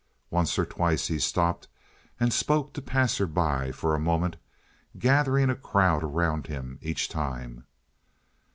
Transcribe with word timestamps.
Once 0.31 0.57
or 0.57 0.65
twice 0.65 1.09
he 1.09 1.19
stopped 1.19 1.67
and 2.19 2.33
spoke 2.33 2.73
to 2.73 2.81
passers 2.81 3.29
by 3.29 3.71
for 3.71 3.93
a 3.93 3.99
moment, 3.99 4.35
gathering 4.97 5.47
a 5.51 5.55
crowd 5.55 6.03
around 6.03 6.47
him 6.47 6.79
each 6.81 7.07
time. 7.07 7.65